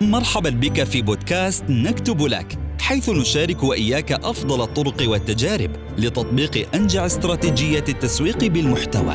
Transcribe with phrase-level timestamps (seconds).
[0.00, 7.84] مرحبا بك في بودكاست نكتب لك حيث نشارك وإياك أفضل الطرق والتجارب لتطبيق أنجع استراتيجية
[7.88, 9.14] التسويق بالمحتوى.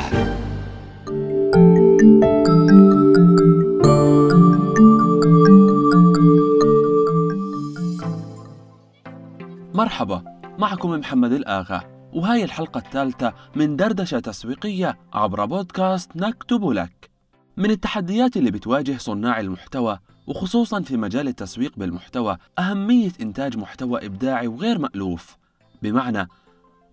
[9.73, 10.23] مرحبا
[10.59, 11.81] معكم محمد الآغا
[12.13, 17.09] وهاي الحلقة الثالثة من دردشة تسويقية عبر بودكاست نكتب لك
[17.57, 24.47] من التحديات اللي بتواجه صناع المحتوى وخصوصا في مجال التسويق بالمحتوى أهمية إنتاج محتوى إبداعي
[24.47, 25.37] وغير مألوف.
[25.81, 26.27] بمعنى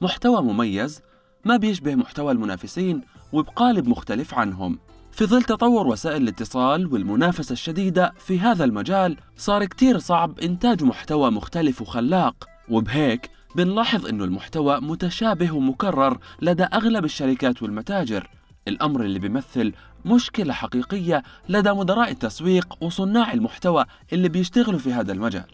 [0.00, 1.00] محتوى مميز
[1.44, 3.02] ما بيشبه محتوى المنافسين
[3.32, 4.78] وبقالب مختلف عنهم.
[5.12, 11.30] في ظل تطور وسائل الاتصال والمنافسة الشديدة في هذا المجال صار كتير صعب إنتاج محتوى
[11.30, 12.48] مختلف وخلاق.
[12.68, 18.37] وبهيك بنلاحظ أنه المحتوى متشابه ومكرر لدى أغلب الشركات والمتاجر.
[18.68, 19.72] الأمر اللي بيمثل
[20.04, 25.44] مشكلة حقيقية لدى مدراء التسويق وصناع المحتوى اللي بيشتغلوا في هذا المجال.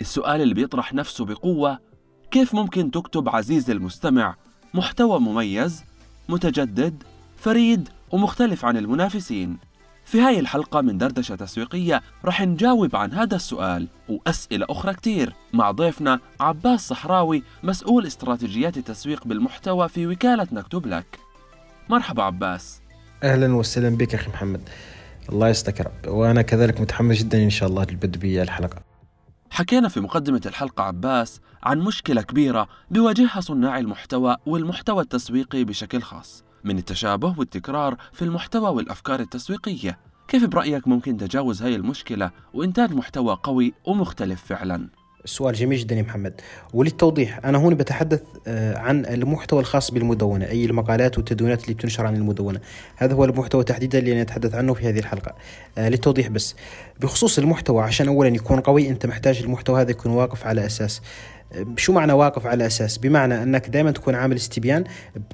[0.00, 1.78] السؤال اللي بيطرح نفسه بقوة
[2.30, 4.34] كيف ممكن تكتب عزيزي المستمع
[4.74, 5.84] محتوى مميز
[6.28, 7.02] متجدد
[7.36, 9.58] فريد ومختلف عن المنافسين؟
[10.04, 15.70] في هاي الحلقة من دردشة تسويقية رح نجاوب عن هذا السؤال وأسئلة أخرى كتير مع
[15.70, 21.18] ضيفنا عباس صحراوي مسؤول استراتيجيات التسويق بالمحتوى في وكالة نكتب لك.
[21.88, 22.80] مرحبا عباس.
[23.22, 24.68] أهلا وسهلا بك أخي محمد.
[25.28, 28.82] الله يستك رب وأنا كذلك متحمس جدا إن شاء الله للبدء بالحلقة
[29.50, 36.44] حكينا في مقدمة الحلقة عباس عن مشكلة كبيرة بيواجهها صناع المحتوى والمحتوى التسويقي بشكل خاص
[36.64, 39.98] من التشابه والتكرار في المحتوى والأفكار التسويقية.
[40.28, 44.88] كيف برأيك ممكن تجاوز هاي المشكلة وإنتاج محتوى قوي ومختلف فعلاً؟
[45.24, 46.40] سؤال جميل جدا يا محمد.
[46.74, 52.16] وللتوضيح أنا هنا بتحدث آه، عن المحتوى الخاص بالمدونة أي المقالات والتدوينات اللي بتنشر عن
[52.16, 52.60] المدونة.
[52.96, 55.34] هذا هو المحتوى تحديدا اللي أنا أتحدث عنه في هذه الحلقة.
[55.78, 56.56] آه، للتوضيح بس.
[57.00, 61.02] بخصوص المحتوى عشان أولا يكون قوي أنت محتاج المحتوى هذا يكون واقف على أساس.
[61.76, 64.84] شو معنى واقف على أساس؟ بمعنى أنك دائما تكون عامل استبيان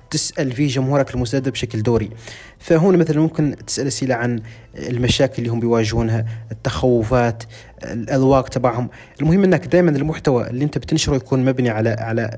[0.09, 2.11] بتسأل فيه جمهورك المستهدف بشكل دوري.
[2.59, 4.43] فهون مثلا ممكن تسأل أسئلة عن
[4.79, 7.43] المشاكل اللي هم بيواجهونها، التخوفات،
[7.85, 8.89] الأذواق تبعهم،
[9.21, 12.31] المهم إنك دائما المحتوى اللي أنت بتنشره يكون مبني على على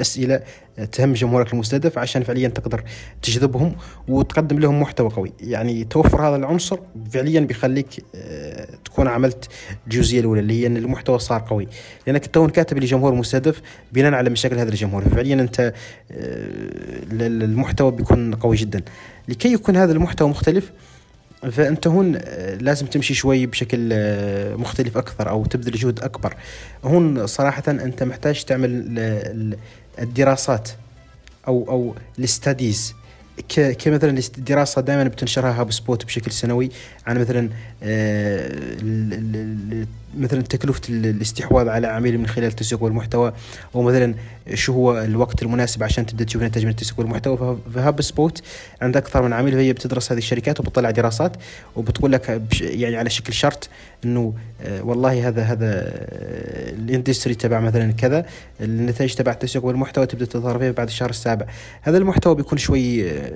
[0.00, 0.40] أسئلة
[0.92, 2.82] تهم جمهورك المستهدف عشان فعليا تقدر
[3.22, 3.74] تجذبهم
[4.08, 6.78] وتقدم لهم محتوى قوي، يعني توفر هذا العنصر
[7.10, 9.48] فعليا بيخليك آه، تكون عملت
[9.86, 11.68] الجزئية الأولى اللي هي إن المحتوى صار قوي،
[12.06, 15.04] لأنك تكون كاتب لجمهور مستهدف بناء على مشاكل هذا الجمهور.
[15.04, 15.72] فعليا أنت آه،
[17.12, 18.82] المحتوى بيكون قوي جدا.
[19.28, 20.72] لكي يكون هذا المحتوى مختلف
[21.42, 26.36] فانت هون آه، لازم تمشي شوي بشكل آه، مختلف أكثر أو تبذل جهد أكبر.
[26.84, 28.98] هون صراحة أنت محتاج تعمل
[29.98, 30.68] الدراسات
[31.48, 32.94] أو أو ال studies.
[33.56, 36.70] كمثلا الدراسة دائما بتنشرها هاب سبوت بشكل سنوي.
[37.06, 37.48] عن مثلا
[40.16, 43.32] مثلا تكلفة الاستحواذ على عميل من خلال التسويق بالمحتوى
[43.74, 44.14] أو مثلا
[44.54, 48.42] شو هو الوقت المناسب عشان تبدأ تشوف نتائج من التسويق بالمحتوى فهاب سبوت
[48.82, 51.36] عند أكثر من عميل فهي بتدرس هذه الشركات وبتطلع دراسات
[51.76, 53.68] وبتقول لك يعني على شكل شرط
[54.04, 58.26] إنه آه، والله هذا هذا آه، الإندستري تبع مثلا كذا
[58.60, 61.46] النتائج تبع التسويق والمحتوى تبدأ تظهر فيها بعد الشهر السابع.
[61.82, 63.30] هذا المحتوى بيكون شوي آه،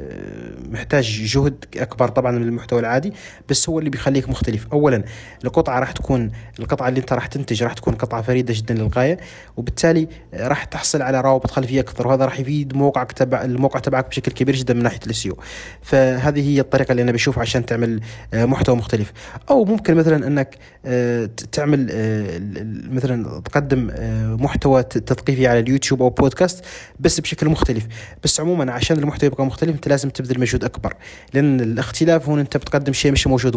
[0.71, 3.12] محتاج جهد أكبر طبعا من المحتوى العادي
[3.49, 4.66] بس هو اللي بيخليك مختلف.
[4.72, 5.05] اولا
[5.44, 6.31] القطعة راح تكون
[6.62, 9.19] القطعة اللي انت راح تنتج راح تكون قطعة فريدة جدا للغاية
[9.56, 14.33] وبالتالي راح تحصل على روابط خلفية أكثر وهذا راح يفيد موقعك تبع الموقع تبعك بشكل
[14.33, 15.37] كبير جدا من ناحية السيو.
[15.83, 18.00] فهذه هي الطريقة اللي أنا بشوفها عشان تعمل
[18.34, 19.12] آه، محتوى مختلف.
[19.50, 22.41] أو ممكن مثلا أنك آه، تعمل آه،
[22.91, 23.91] مثلا تقدم
[24.43, 26.65] محتوى تثقيفي على اليوتيوب أو بودكاست
[27.00, 27.87] بس بشكل مختلف.
[28.25, 30.94] بس عموما عشان المحتوى يبقى مختلف أنت لازم تبذل مجهود أكبر.
[31.34, 33.56] لأن الاختلاف هون أنت بتقدم شيء مش موجود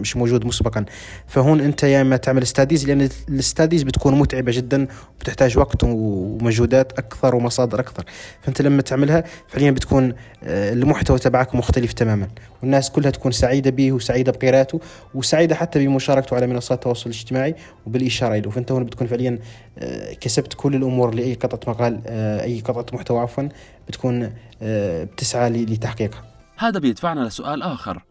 [0.00, 0.84] مش موجود مسبقا.
[1.26, 4.86] فهون أنت يا إما تعمل studies لأن ال studies بتكون متعبة جدا
[5.16, 8.04] وبتحتاج وقت ومجهودات أكثر ومصادر أكثر.
[8.42, 10.14] فأنت لما تعملها فعليا بتكون
[10.44, 12.28] آه، المحتوى تبعك مختلف تماما.
[12.62, 14.80] والناس كلها تكون سعيدة به وسعيدة بقراءته
[15.14, 17.54] وسعيدة حتى بمشاركته على منصات التواصل الاجتماعي
[17.86, 18.50] وبالإشارة له.
[18.50, 19.38] فأنت هون بتكون فعليا
[19.78, 23.48] آه، كسبت كل الأمور لأي قطعة مقال آه، أي قطعة محتوى عفوا
[23.88, 24.32] بتكون
[24.62, 26.22] بتسعى لتحقيقها.
[26.58, 28.02] هذا بيدفعنا لسؤال آخر.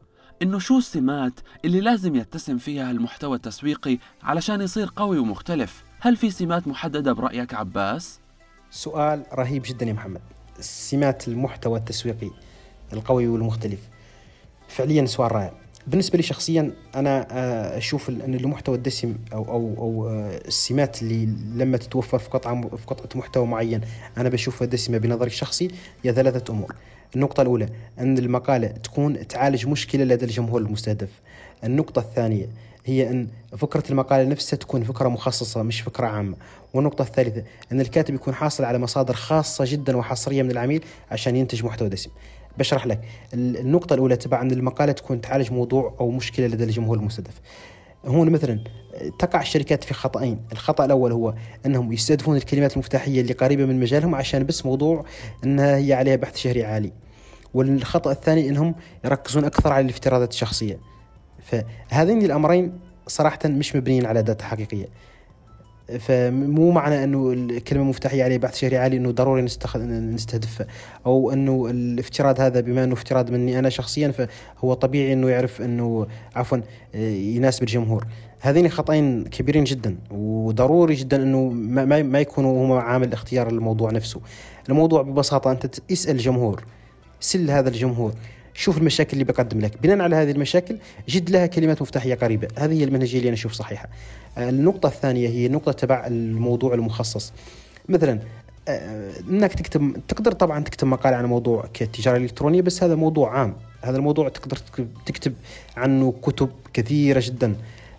[0.42, 1.34] إنه شو السمات
[1.66, 7.54] اللي لازم يتسم فيها المحتوى التسويقي علشان يصير قوي ومختلف؟ هل في سمات محددة برأيك
[7.54, 8.20] عباس؟
[8.72, 10.22] سؤال رهيب جدا يا محمد
[10.60, 12.32] سمات المحتوى التسويقي
[12.94, 13.80] القوي والمختلف
[14.68, 15.54] فعليا سؤال رائع
[15.88, 21.26] بالنسبة لي شخصيا أنا آه، أشوف أن المحتوى الدسم أو أو أو آه، السمات اللي
[21.56, 23.82] لما تتوفر في قطعة في قطعة محتوى معين
[24.18, 25.68] أنا بشوفها دسمة بنظري الشخصي
[26.04, 26.76] هي ثلاثة أمور.
[27.16, 27.70] النقطة الأولى
[28.00, 31.10] أن المقالة تكون تعالج مشكلة لدى الجمهور المستهدف.
[31.64, 32.50] النقطة الثانية
[32.86, 36.36] هي أن فكرة المقالة نفسها تكون فكرة مخصصة مش فكرة عامة.
[36.74, 41.66] والنقطة الثالثة أن الكاتب يكون حاصل على مصادر خاصة جدا وحصرية من العميل عشان ينتج
[41.66, 42.10] محتوى دسم.
[42.58, 43.02] بشرح لك.
[43.34, 47.42] النقطة الأولى تبع أن المقالة تكون تعالج موضوع أو مشكلة لدى الجمهور المستهدف.
[48.06, 48.64] هون مثلا
[49.20, 50.40] تقع الشركات في خطأين.
[50.52, 51.34] الخطأ الأول هو
[51.66, 55.06] أنهم يستهدفون الكلمات المفتاحية اللي قريبة من مجالهم عشان بس موضوع
[55.44, 56.92] أنها هي عليها بحث شهري عالي.
[57.54, 58.76] والخطأ الثاني أنهم
[59.06, 60.80] يركزون أكثر على الافتراضات الشخصية.
[61.44, 64.86] فهذين الأمرين صراحة مش مبنيين على داتا حقيقية.
[66.00, 70.68] فمو معنى أنه الكلمة مفتاحية عليه بحث شهري عالي أنه ضروري نستهدفها
[71.06, 76.08] أو أنه الافتراض هذا بما أنه افتراض مني أنا شخصيا فهو طبيعي أنه يعرف أنه
[76.36, 76.58] عفوا
[76.94, 78.08] يناسب الجمهور.
[78.40, 84.22] هذين خطأين كبيرين جدا وضروري جدا أنه ما, ما يكونوا هم عامل اختيار الموضوع نفسه.
[84.70, 86.64] الموضوع ببساطة أنت اسال الجمهور
[87.20, 88.14] سل هذا الجمهور.
[88.54, 89.78] شوف المشاكل اللي بقدم لك.
[89.82, 90.78] بناء على هذه المشاكل
[91.10, 92.48] جد لها كلمات مفتاحية قريبة.
[92.58, 93.90] هذه هي المنهجية اللي أنا أشوف صحيحة.
[94.38, 97.34] النقطة الثانية هي النقطه تبع الموضوع المخصص.
[97.90, 98.20] مثلا
[98.68, 103.56] آه، إنك تكتب تقدر طبعا تكتب مقال عن موضوع كالتجاره الالكترونيه بس هذا موضوع عام.
[103.82, 104.58] هذا الموضوع تقدر
[105.06, 105.34] تكتب
[105.78, 107.56] عنه كتب كثيرة جدا.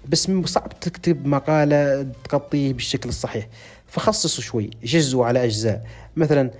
[0.08, 3.48] بس صعب تكتب مقالة تغطيه بالشكل الصحيح.
[3.86, 5.86] فخصصوا شوي جزوا على أجزاء.
[6.16, 6.50] مثلا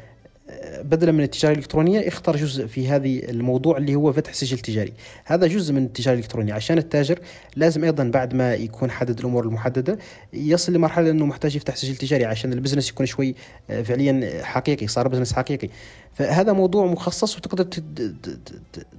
[0.83, 4.93] بدلا من التجارة الإلكترونية اختار جزء في هذه الموضوع اللي هو فتح سجل تجاري
[5.25, 6.55] هذا جزء من التجارة الإلكترونية.
[6.55, 7.19] عشان التاجر
[7.57, 9.99] لازم أيضا بعد ما يكون حدد الأمور المحددة
[10.33, 13.35] يصل لمرحلة إنه محتاج يفتح سجل تجاري عشان ال business يكون شوي
[13.71, 15.69] آه، فعليا حقيقي صار business حقيقي.
[16.13, 17.65] فهذا موضوع مخصص وتقدر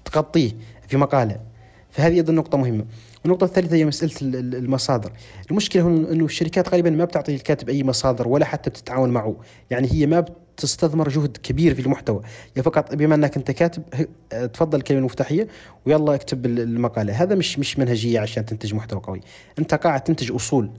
[0.06, 0.52] تغطيه
[0.88, 1.40] في مقالة.
[1.92, 2.86] فهذه أيضا نقطة مهمة.
[3.26, 5.12] النقطة الثالثة هي مسألة المصادر.
[5.52, 9.36] المشكلة هنا أنه الشركات غالبا ما بتعطي الكاتب أي مصادر ولا حتى بتتعاون معه.
[9.72, 10.26] يعني هي ما
[10.58, 12.22] تستثمر جهد كبير في المحتوى.
[12.58, 13.84] يا فقط بما أنك أنت كاتب
[14.54, 15.48] تفضل الكلمة المفتاحية
[15.86, 17.14] ويلا اكتب المقالة.
[17.24, 19.22] هذا مش مش منهجية عشان تنتج محتوى قوي.
[19.60, 20.70] أنت قاعد تنتج أصول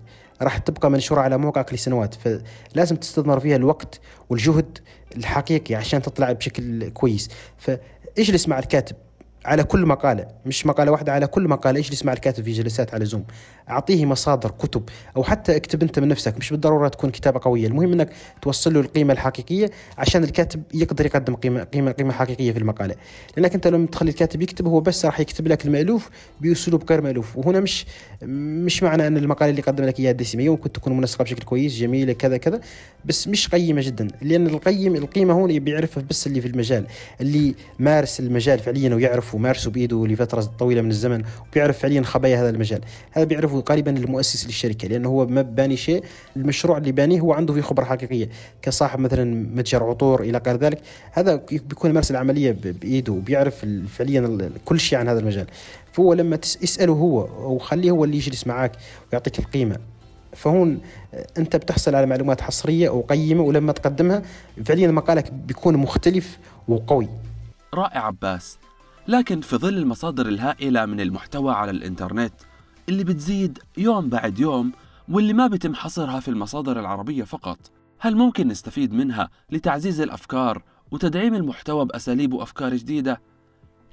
[0.42, 4.00] راح تبقى منشورة على موقعك لسنوات فلازم تستثمر فيها الوقت
[4.30, 4.78] والجهد
[5.16, 7.28] الحقيقي عشان تطلع بشكل كويس.
[7.58, 8.96] فاجلس مع الكاتب
[9.44, 13.04] على كل مقالة مش مقالة واحدة على كل مقالة اجلس مع الكاتب في جلسات على
[13.04, 13.24] زوم
[13.70, 14.82] أعطيه مصادر كتب
[15.16, 18.10] أو حتى اكتب أنت من نفسك مش بالضرورة تكون كتابة قوية المهم أنك
[18.42, 22.94] توصل له القيمة الحقيقية عشان الكاتب يقدر يقدم قيمة قيمة قيمة حقيقية في المقالة.
[23.36, 27.36] لأنك أنت لما تخلي الكاتب يكتب هو بس راح يكتب لك المألوف بأسلوب غير مألوف.
[27.36, 27.86] وهنا مش
[28.22, 30.48] مش معنى أن المقالة اللي قدم لك إياها دسمة.
[30.48, 32.60] ممكن تكون منسقة بشكل كويس جميلة كذا كذا
[33.04, 34.08] بس مش قيمة جدا.
[34.22, 36.86] لأن القيم القيمة هون بيعرفها بس اللي في المجال
[37.20, 42.50] اللي مارس المجال فعليا ويعرف ومارسه بإيده لفترة طويلة من الزمن وبيعرف فعليا خبايا هذا
[42.50, 42.80] المجال.
[43.12, 46.04] هذا بيعرفه قريبا المؤسس للشركة لأنه هو ما باني شيء
[46.36, 48.28] المشروع اللي بانيه هو عنده فيه خبرة حقيقية
[48.62, 49.24] كصاحب مثلا
[49.54, 50.80] متجر عطور إلى غير ذلك.
[51.12, 55.46] هذا بيكون مارس العملية بإيده وبيعرف فعليا كل شيء عن هذا المجال.
[55.92, 58.72] فهو لما تسأله هو وخليه هو اللي يجلس معك
[59.12, 59.76] ويعطيك القيمة.
[60.32, 60.80] فهون
[61.38, 64.22] أنت بتحصل على معلومات حصرية وقيمة ولما تقدمها
[64.64, 67.08] فعليا مقالك بيكون مختلف وقوي.
[67.74, 68.58] رائع عباس.
[69.08, 72.32] لكن في ظل المصادر الهائلة من المحتوى على الإنترنت
[72.88, 74.72] اللي بتزيد يوم بعد يوم
[75.08, 77.58] واللي ما بيتم حصرها في المصادر العربية فقط
[78.00, 83.20] هل ممكن نستفيد منها لتعزيز الأفكار وتدعيم المحتوى بأساليب وأفكار جديدة؟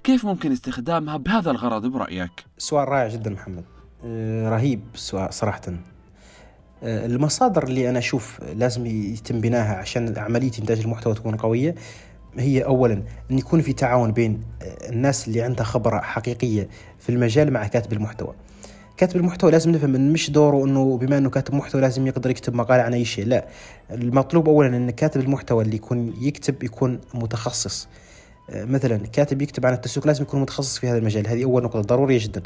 [0.04, 3.64] كيف ممكن استخدامها بهذا الغرض برأيك؟ سؤال رائع جدا محمد
[4.06, 4.82] أه رهيب
[5.30, 11.76] صراحة أه المصادر اللي أنا أشوف لازم يتم بناها عشان عملية إنتاج المحتوى تكون قوية
[12.38, 14.44] هي اولا أن يكون في تعاون بين
[14.90, 18.34] الناس اللي عندها خبرة حقيقية في المجال مع كاتب المحتوى.
[19.02, 22.54] كاتب المحتوى لازم نفهم إن مش دوره إنه بما إنه كاتب محتوى لازم يقدر يكتب
[22.54, 23.48] مقالة عن أي شيء، لا
[23.92, 27.88] المطلوب اولا إن كاتب المحتوى اللي يكون يكتب يكون متخصص.
[28.50, 32.20] مثلا كاتب يكتب عن التسويق لازم يكون متخصص في هذا المجال، هذه أول نقطة ضرورية
[32.22, 32.42] جدا.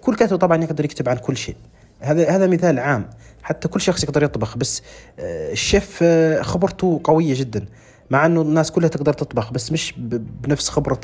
[0.00, 1.56] كل كاتب طبعا يقدر يكتب عن كل شيء.
[2.00, 3.10] هذا هذا مثال عام،
[3.42, 4.82] حتى كل شخص يقدر يطبخ بس
[5.18, 6.04] الشيف
[6.40, 7.66] خبرته قوية جدا.
[8.10, 9.94] مع إنه الناس كلها تقدر تطبخ بس مش
[10.42, 11.00] بنفس خبرة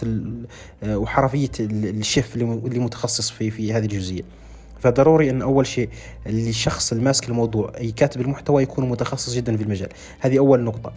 [0.83, 4.42] آه، وحرفية الشيف اللي متخصص في في هذه الجزئية
[4.83, 5.89] فضروري أن أول شيء
[6.27, 9.89] الشخص الماسك الموضوع أي كاتب المحتوى يكون متخصص جدا في المجال.
[10.21, 10.93] هذه أول نقطة.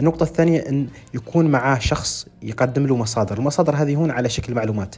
[0.00, 3.38] النقطة الثانية أن يكون معاه شخص يقدم له مصادر.
[3.38, 4.94] المصادر هذه هون على شكل معلومات.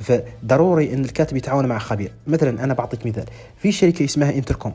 [0.00, 2.12] فضروري أن الكاتب يتعاون مع خبير.
[2.26, 3.24] مثلا أنا بعطيك مثال.
[3.58, 4.74] في شركة اسمها انتركوم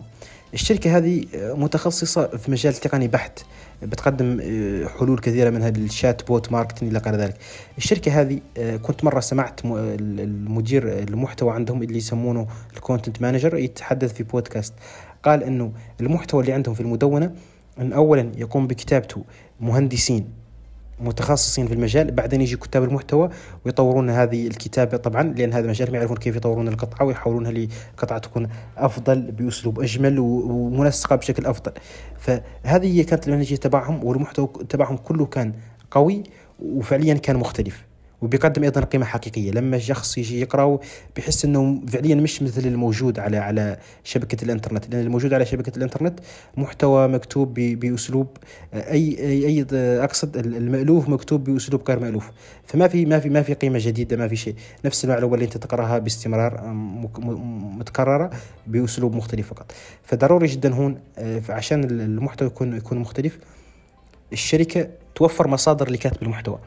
[0.53, 3.39] الشركة هذه متخصصة في مجال تقني بحت
[3.81, 7.37] بتقدم آه، حلول كثيرة منها ال chatbot marketing إلى غير ذلك.
[7.77, 14.13] الشركة هذه آه، كنت مرة سمعت المدير المحتوى عندهم اللي يسمونه ال content manager يتحدث
[14.13, 14.73] في بودكاست.
[15.23, 17.31] قال إنه المحتوى اللي عندهم في المدونة
[17.79, 19.23] إن اولا يقوم بكتابته
[19.59, 20.42] مهندسين.
[20.99, 23.29] متخصصين في المجال بعدين يجي كتاب المحتوى
[23.65, 28.47] ويطورون هذه الكتابة طبعا لأن هذا مجال يعرفون كيف يطورون القطعة ويحولونها لقطعة تكون
[28.77, 31.71] أفضل بأسلوب أجمل ومنسقة بشكل أفضل.
[32.19, 35.53] فهذه هي كانت المنهجية تبعهم والمحتوى تبعهم كله كان
[35.91, 36.23] قوي
[36.59, 37.92] وفعليا كان مختلف.
[38.23, 39.51] وبيقدم أيضا قيمة حقيقية.
[39.51, 40.79] لما شخص يجي يقراه
[41.17, 44.89] بحس إنه فعليا مش مثل الموجود على على شبكة الإنترنت.
[44.89, 46.19] لأن الموجود على شبكة الإنترنت
[46.57, 48.27] محتوى مكتوب بأسلوب
[48.73, 49.65] اي اي,
[50.03, 52.31] أقصد المألوف مكتوب بأسلوب غير مألوف.
[52.65, 54.55] فما في ما في ما في قيمة جديدة ما في شيء.
[54.85, 56.61] نفس المعلومة اللي أنت تقرأها باستمرار
[57.77, 58.29] متكررة
[58.67, 59.71] بأسلوب مختلف فقط.
[60.03, 63.37] فضروري جدا هون آه، عشان المحتوى يكون يكون مختلف
[64.33, 66.59] الشركة توفر مصادر لكاتب المحتوى.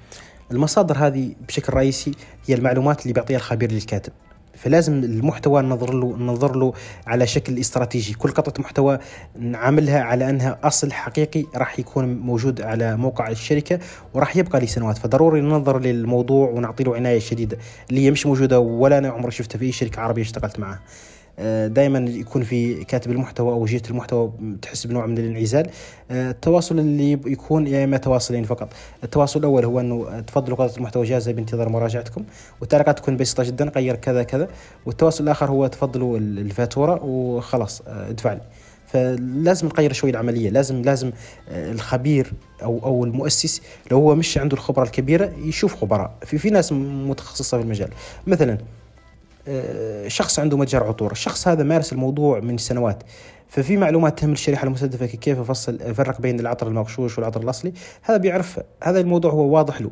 [0.53, 2.13] المصادر هذه بشكل رئيسي
[2.47, 4.13] هي المعلومات اللي بيعطيها الخبير للكاتب.
[4.55, 6.73] فلازم المحتوى ننظر له ننظر له
[7.07, 8.15] على شكل استراتيجي.
[8.15, 8.99] كل قطعة محتوى
[9.39, 13.79] نعاملها على أنها أصل حقيقي راح يكون موجود على موقع الشركة
[14.15, 17.59] وراح يبقى لسنوات فضروري ننظر للموضوع ونعطي له عناية شديدة.
[17.91, 20.81] اللي هي مش موجودة ولا أنا عمري شفتها في أي شركة عربية اشتغلت معها
[21.67, 25.71] دائما يكون في كاتب المحتوى أو جهة المحتوى تحس بنوع من الانعزال.
[26.11, 28.69] آه، التواصل اللي يكون يا إما تواصلين فقط.
[29.05, 32.25] التواصل الأول هو أنه تفضلوا قطعه المحتوى جاهزة بانتظار مراجعتكم
[32.61, 34.49] والتعليقات تكون بسيطة جدا غير كذا كذا.
[34.87, 38.41] والتواصل الآخر هو تفضلوا الفاتورة وخلاص آه، ادفع لي
[38.87, 40.51] فلازم نغير شوي العملية.
[40.51, 41.11] لازم لازم
[41.49, 46.15] الخبير أو أو المؤسس لو هو مش عنده الخبرة الكبيرة يشوف خبراء.
[46.25, 47.89] في في ناس متخصصة في المجال.
[48.27, 48.59] مثلا آه،
[50.07, 51.13] شخص عنده متجر عطور.
[51.13, 53.03] الشخص هذا مارس الموضوع من سنوات.
[53.49, 57.73] ففي معلومات تهم الشريحه المستهدفة كيف افصل افرق بين العطر المغشوش والعطر الأصلي.
[58.03, 59.91] هذا بيعرف هذا الموضوع هو واضح له.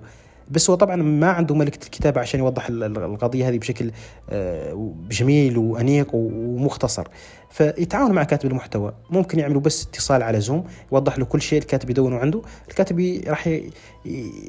[0.51, 3.91] بس هو طبعا ما عنده ملكة الكتابة عشان يوضح القضية هذه بشكل
[4.31, 7.09] آه، جميل وأنيق ومختصر.
[7.51, 8.93] فيتعاون مع كاتب المحتوى.
[9.11, 12.43] ممكن يعملوا بس اتصال على زوم يوضح له كل شيء الكاتب يدونه عنده.
[12.69, 13.71] الكاتب راح ي...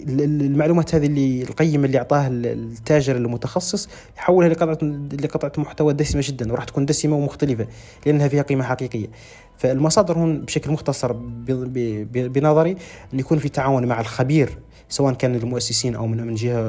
[0.10, 4.78] المعلومات هذه اللي القيمة اللي أعطاها التاجر المتخصص يحولها لقطعة
[5.22, 7.68] لقطعة محتوى دسمة جدا وراح تكون دسمة ومختلفة
[8.06, 9.08] لأنها فيها قيمة حقيقية.
[9.58, 11.12] فالمصادر هون بشكل مختصر
[12.12, 12.76] بنظري
[13.14, 14.58] أن يكون في تعاون مع الخبير
[14.90, 16.60] سواء كان المؤسسين أو من من جهة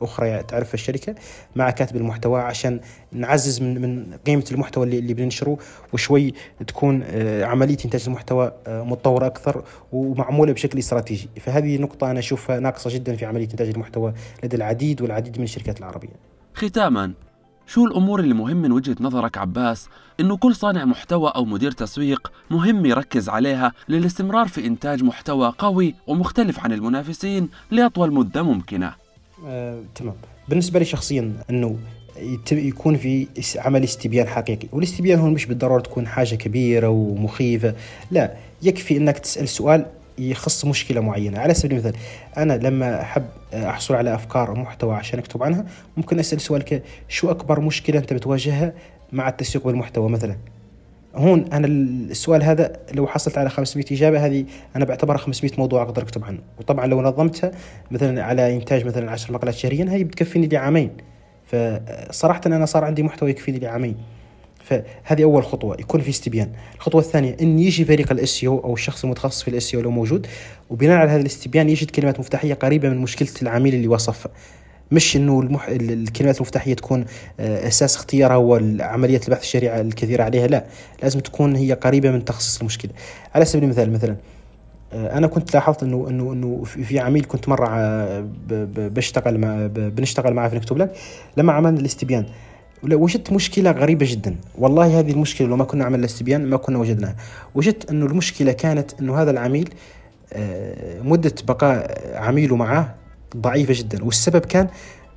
[0.00, 1.14] أخرى تعرف الشركة
[1.56, 2.80] مع كاتب المحتوى عشان
[3.12, 5.58] نعزز من من قيمة المحتوى اللي, اللي بننشره
[5.92, 6.34] وشوي
[6.66, 11.28] تكون آه، عملية إنتاج المحتوى آه، متطورة أكثر ومعمولة بشكل استراتيجي.
[11.40, 14.12] فهذه نقطة أنا أشوفها ناقصة جدا في عملية إنتاج المحتوى
[14.44, 16.16] لدى العديد والعديد من الشركات العربية.
[16.54, 17.12] ختاما
[17.66, 19.88] شو الأمور اللي مهم من وجهة نظرك عباس؟
[20.20, 25.94] إنه كل صانع محتوى أو مدير تسويق مهم يركز عليها للاستمرار في إنتاج محتوى قوي
[26.06, 28.92] ومختلف عن المنافسين لأطول مدة ممكنة.
[29.46, 30.14] آه، تمام.
[30.48, 31.78] بالنسبة لي شخصيا أنه
[32.52, 37.74] يكون في عمل استبيان حقيقي والاستبيان هون مش بالضرورة تكون حاجة كبيرة ومخيفة
[38.10, 39.86] لا يكفي أنك تسأل سؤال
[40.18, 41.38] يخص مشكلة معينة.
[41.38, 41.94] على سبيل المثال
[42.36, 45.64] أنا لما أحب أحصل على أفكار محتوى عشان أكتب عنها
[45.96, 48.72] ممكن أسأل سؤال شو أكبر مشكلة أنت بتواجهها
[49.12, 50.36] مع التسويق بالمحتوى مثلا؟
[51.14, 54.44] هون أنا السؤال هذا لو حصلت على 500 إجابة هذه
[54.76, 56.38] أنا بعتبرها 500 موضوع أقدر أكتب عنه.
[56.58, 57.50] وطبعا لو نظمتها
[57.90, 60.90] مثلا على إنتاج مثلا 10 مقالات شهريا هي بتكفيني لعامين
[61.46, 63.96] فصراحه أنا صار عندي محتوى يكفيني لعامين
[64.66, 66.52] فهذه أول خطوة يكون في استبيان.
[66.76, 70.26] الخطوة الثانية إن يجي فريق ال SEO أو الشخص المتخصص في ال SEO لو موجود
[70.70, 74.32] وبناء على هذا الاستبيان يجد كلمات مفتاحية قريبة من مشكلة العميل اللي وصفها
[74.90, 75.68] مش إنه المح...
[75.68, 77.04] الكلمات المفتاحية تكون
[77.40, 80.64] آه، أساس اختيارها هو عمليه البحث السريعة الكثيرة عليها لا.
[81.02, 82.90] لازم تكون هي قريبة من تخصص المشكلة.
[83.34, 84.16] على سبيل المثال مثلا
[84.92, 88.28] آه، أنا كنت لاحظت إنه إنه إنه في عميل كنت مرة آه،
[88.76, 90.96] بشتغل مع بنشتغل معه في نكتب لك.
[91.36, 92.26] لما عملنا الاستبيان
[92.94, 94.36] وجدت مشكلة غريبة جدا.
[94.58, 97.16] والله هذه المشكلة لو ما كنا عملنا استبيان ما كنا وجدناها.
[97.54, 99.68] وجدت أنه المشكلة كانت أنه هذا العميل
[100.32, 102.94] آه، مدة بقاء عميله معه
[103.36, 104.04] ضعيفة جدا.
[104.04, 104.68] والسبب كان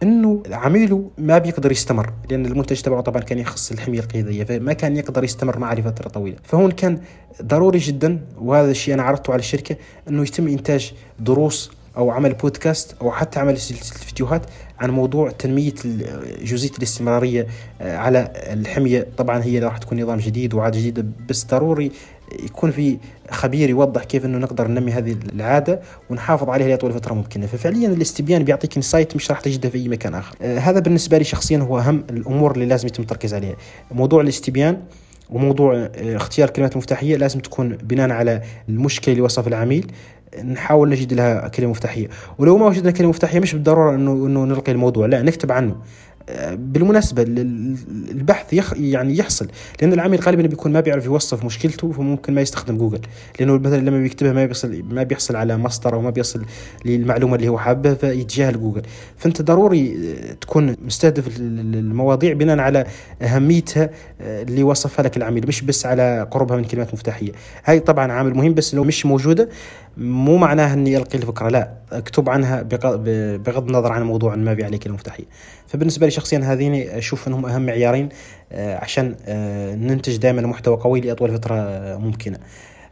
[0.03, 4.97] أنه عميله ما بيقدر يستمر لأن المنتج تبعه طبعا كان يخص الحمية القيادية فما كان
[4.97, 6.37] يقدر يستمر معه لفتره طويلة.
[6.43, 6.99] فهون كان
[7.41, 9.75] ضروري جدا وهذا الشيء أنا عرضته على الشركة
[10.09, 14.41] أنه يتم إنتاج دروس أو عمل بودكاست أو حتى عمل سلسلة فيديوهات
[14.79, 15.73] عن موضوع تنمية
[16.41, 17.47] جزئية الاستمرارية
[17.81, 19.07] آه، على الحمية.
[19.17, 21.91] طبعا هي راح تكون نظام جديد وعادة جديدة بس ضروري
[22.43, 22.97] يكون في
[23.31, 25.79] خبير يوضح كيف إنه نقدر ننمي هذه العادة
[26.09, 27.47] ونحافظ عليها لأطول فترة ممكنة.
[27.47, 30.35] ففعليا الاستبيان بيعطيك انسايت مش راح تجده في أي مكان آخر.
[30.41, 33.55] آه هذا بالنسبة لي شخصيا هو أهم الأمور اللي لازم يتم التركيز عليها.
[33.91, 34.77] موضوع الاستبيان
[35.29, 39.91] وموضوع آه، اختيار الكلمات المفتاحية لازم تكون بناء على المشكلة اللي وصف العميل.
[40.43, 42.07] نحاول نجد لها كلمة مفتاحية.
[42.37, 45.75] ولو ما وجدنا كلمة مفتاحية مش بالضرورة انه إنه نلقي الموضوع لا نكتب عنه.
[46.53, 47.25] بالمناسبة
[48.11, 49.47] البحث يخ يعني يحصل
[49.81, 52.99] لأن العميل غالبا بيكون ما بيعرف يوصف مشكلته فممكن ما يستخدم جوجل.
[53.39, 56.45] لأنه مثلا لما بيكتبها ما بيصل ما بيحصل على مصدر أو ما بيصل
[56.85, 58.81] للمعلومة اللي هو حابها فيتجاهل جوجل.
[59.17, 62.85] فأنت ضروري تكون مستهدف المواضيع بناء على
[63.21, 63.89] أهميتها
[64.21, 67.31] اللي وصفها لك العميل مش بس على قربها من كلمات مفتاحية.
[67.65, 69.49] هاي طبعا عامل مهم بس لو مش موجودة
[69.99, 72.61] مو معناها إني ألقي الفكرة لا أكتب عنها
[73.37, 75.25] بغض النظر عن موضوع ما في عليه كلمة مفتاحية.
[75.67, 78.09] فبالنسبة لي شخصيا هذين أشوف إنهم أهم معيارين
[78.51, 82.37] آه، عشان آه، ننتج دائما محتوى قوي لأطول فترة آه، ممكنة.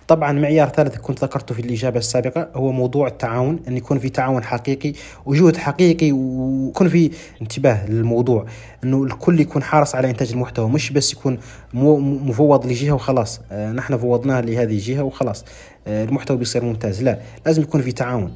[0.08, 4.44] طبعا معيار ثالث كنت ذكرته في الإجابة السابقة هو موضوع التعاون أن يكون في تعاون
[4.44, 4.94] حقيقي
[5.26, 7.12] وجهد حقيقي ويكون في
[7.42, 8.46] انتباه للموضوع.
[8.84, 11.38] أنه الكل يكون حارس على إنتاج المحتوى مش بس يكون
[11.74, 13.42] مفوض لجهة وخلاص.
[13.52, 15.46] نحن فوضناه لهذه الجهة وخلاص.
[15.88, 17.04] المحتوى بيصير ممتاز.
[17.04, 18.34] لا لازم يكون في تعاون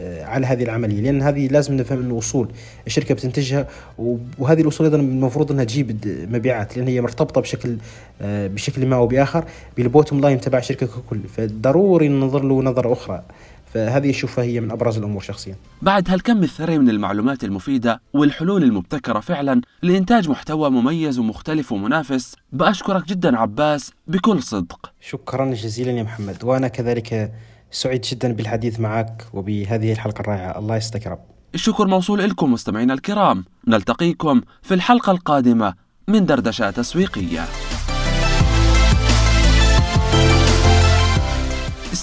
[0.00, 2.48] آه، على هذه العملية لأن هذه لازم نفهم إنه أصول
[2.86, 3.68] الشركة بتنتجها
[4.38, 5.98] وهذه الأصول أيضا المفروض إنها تجيب
[6.32, 7.76] مبيعات لأن هي مرتبطة بشكل
[8.22, 9.44] آه، بشكل ما أو بآخر
[9.76, 13.22] بالبوتوم لاين تبع الشركة ككل فضروري ننظر له نظرة أخرى.
[13.74, 15.56] فهذه اشوفها هي من أبرز الأمور شخصيا.
[15.82, 23.06] بعد هالكم الثري من المعلومات المفيدة والحلول المبتكرة فعلا لإنتاج محتوى مميز ومختلف ومنافس بأشكرك
[23.06, 24.92] جدا عباس بكل صدق.
[25.00, 27.32] شكرا جزيلا يا محمد وأنا كذلك
[27.70, 31.18] سعيد جدا بالحديث معك وبهذه الحلقة الرائعة الله يستك رب
[31.54, 35.74] الشكر موصول لكم مستمعينا الكرام نلتقيكم في الحلقة القادمة
[36.08, 37.44] من دردشة تسويقية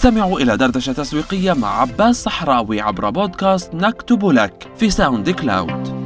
[0.02, 6.02] استمعوا إلى دردشة تسويقية مع عباس صحراوي عبر بودكاست نكتب لك في ساوند كلاود